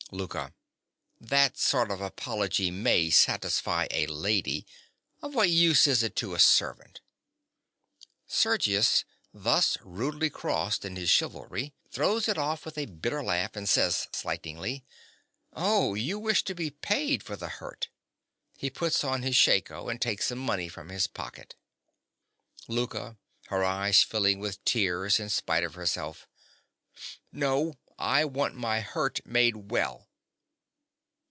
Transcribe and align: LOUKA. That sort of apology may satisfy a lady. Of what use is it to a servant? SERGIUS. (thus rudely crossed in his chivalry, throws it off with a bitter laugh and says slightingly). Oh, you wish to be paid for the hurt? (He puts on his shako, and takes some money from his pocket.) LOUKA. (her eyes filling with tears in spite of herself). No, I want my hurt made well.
LOUKA. 0.13 0.53
That 1.21 1.57
sort 1.57 1.89
of 1.89 2.01
apology 2.01 2.69
may 2.69 3.09
satisfy 3.11 3.87
a 3.91 4.07
lady. 4.07 4.67
Of 5.21 5.33
what 5.35 5.49
use 5.49 5.87
is 5.87 6.03
it 6.03 6.17
to 6.17 6.33
a 6.35 6.39
servant? 6.39 6.99
SERGIUS. 8.27 9.05
(thus 9.33 9.77
rudely 9.81 10.29
crossed 10.29 10.83
in 10.83 10.97
his 10.97 11.09
chivalry, 11.09 11.73
throws 11.93 12.27
it 12.27 12.37
off 12.37 12.65
with 12.65 12.77
a 12.77 12.87
bitter 12.87 13.23
laugh 13.23 13.55
and 13.55 13.69
says 13.69 14.09
slightingly). 14.11 14.83
Oh, 15.53 15.93
you 15.93 16.19
wish 16.19 16.43
to 16.43 16.53
be 16.53 16.69
paid 16.71 17.23
for 17.23 17.37
the 17.37 17.47
hurt? 17.47 17.87
(He 18.57 18.69
puts 18.69 19.05
on 19.05 19.23
his 19.23 19.37
shako, 19.37 19.87
and 19.87 20.01
takes 20.01 20.25
some 20.25 20.39
money 20.39 20.67
from 20.67 20.89
his 20.89 21.07
pocket.) 21.07 21.55
LOUKA. 22.67 23.15
(her 23.47 23.63
eyes 23.63 24.03
filling 24.03 24.39
with 24.39 24.65
tears 24.65 25.21
in 25.21 25.29
spite 25.29 25.63
of 25.63 25.75
herself). 25.75 26.27
No, 27.31 27.75
I 27.97 28.25
want 28.25 28.55
my 28.55 28.79
hurt 28.81 29.23
made 29.27 29.69
well. 29.69 30.07